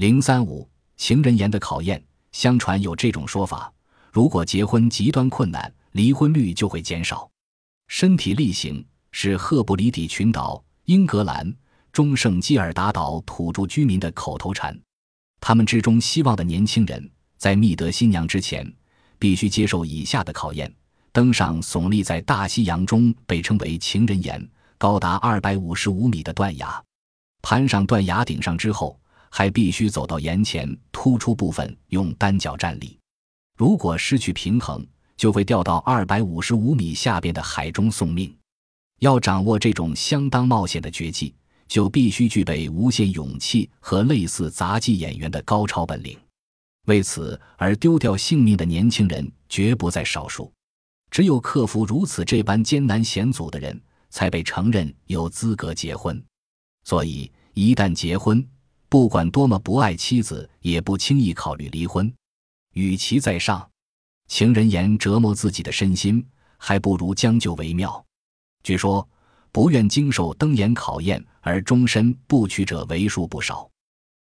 [0.00, 2.02] 零三五情人岩的考验，
[2.32, 3.70] 相传有这种说法：
[4.10, 7.30] 如果结婚极端困难，离婚率就会减少。
[7.86, 8.82] 身体力行
[9.12, 11.54] 是赫布里底群岛、英格兰、
[11.92, 14.74] 中圣基尔达岛土著居民的口头禅。
[15.38, 18.66] 他们之中希望的年轻人，在觅得新娘之前，
[19.18, 20.74] 必须接受以下的考验：
[21.12, 26.82] 登上耸立在大西洋中被称为情人岩、高达二百五十五米的断崖，
[27.42, 28.98] 攀上断崖顶上之后，
[29.30, 32.98] 还必须走到岩前突出部分用单脚站立。
[33.56, 38.34] 如果失去平衡，就会掉到二百五十五米下边的海中送命。
[39.00, 41.34] 要掌握这种相当冒险的绝技，
[41.68, 46.18] 就必须具备无限勇气和类似杂技演员的高超本领。
[46.86, 50.52] 为此而丢掉性命的年轻人绝不在少数。
[51.10, 56.22] 只有克服如此这般艰难险阻的人，才被承认有资格结婚。
[56.84, 58.46] 所以，一旦结婚，
[58.90, 62.12] 不管多么不爱妻子，也不轻易考虑离婚。
[62.74, 63.66] 与其在上。
[64.26, 66.24] 情人言折磨自己的身心，
[66.56, 68.04] 还不如将就为妙。
[68.64, 69.08] 据说，
[69.52, 73.70] 不愿经受登岩考验而终身不娶者为数不少。